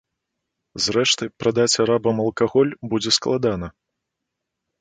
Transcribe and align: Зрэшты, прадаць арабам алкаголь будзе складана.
Зрэшты, 0.85 1.23
прадаць 1.43 1.79
арабам 1.85 2.17
алкаголь 2.25 2.73
будзе 2.95 3.11
складана. 3.19 3.67